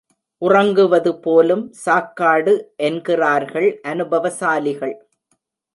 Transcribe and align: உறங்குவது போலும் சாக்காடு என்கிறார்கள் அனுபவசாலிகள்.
உறங்குவது 0.41 1.11
போலும் 1.17 1.63
சாக்காடு 1.85 2.55
என்கிறார்கள் 2.87 3.69
அனுபவசாலிகள். 3.87 4.95